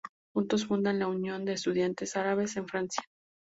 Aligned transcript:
Juntos 0.33 0.65
fundan 0.65 0.97
la 0.97 1.05
Unión 1.05 1.45
de 1.45 1.53
Estudiantes 1.53 2.15
Árabes 2.17 2.57
en 2.57 2.67
Francia. 2.67 3.03